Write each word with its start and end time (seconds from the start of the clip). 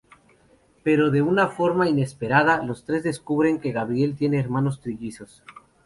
Pero 0.81 1.11
de 1.11 1.21
una 1.21 1.49
forma 1.49 1.87
inesperada, 1.87 2.63
los 2.63 2.85
tres 2.85 3.03
descubren 3.03 3.59
que 3.59 3.71
Gabriel 3.71 4.15
tiene 4.15 4.39
hermanos 4.39 4.81
trillizos. 4.81 5.43